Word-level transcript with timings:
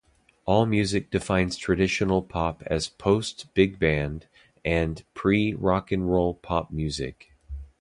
AllMusic 0.47 1.11
defines 1.11 1.55
traditional 1.57 2.23
pop 2.23 2.63
as 2.65 2.87
post-big 2.87 3.77
band 3.77 4.25
and 4.65 5.03
pre-rock 5.13 5.91
and 5.91 6.11
roll 6.11 6.33
pop 6.33 6.71
music. 6.71 7.31